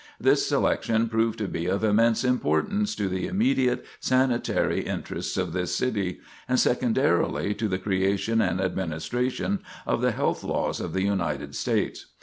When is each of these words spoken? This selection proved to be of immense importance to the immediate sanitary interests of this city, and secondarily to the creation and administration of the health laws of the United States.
This 0.19 0.47
selection 0.47 1.07
proved 1.09 1.37
to 1.37 1.47
be 1.47 1.67
of 1.67 1.83
immense 1.83 2.23
importance 2.23 2.95
to 2.95 3.07
the 3.07 3.27
immediate 3.27 3.85
sanitary 3.99 4.81
interests 4.81 5.37
of 5.37 5.53
this 5.53 5.75
city, 5.75 6.21
and 6.49 6.59
secondarily 6.59 7.53
to 7.53 7.67
the 7.67 7.77
creation 7.77 8.41
and 8.41 8.59
administration 8.59 9.59
of 9.85 10.01
the 10.01 10.11
health 10.11 10.43
laws 10.43 10.79
of 10.79 10.93
the 10.93 11.03
United 11.03 11.53
States. 11.53 12.07